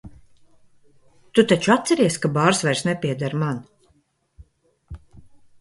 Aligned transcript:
Tu 1.33 1.43
taču 1.51 1.75
atceries, 1.75 2.17
ka 2.23 2.31
bārs 2.39 2.63
vairs 2.69 2.83
nepieder 2.89 3.39
man? 3.43 3.63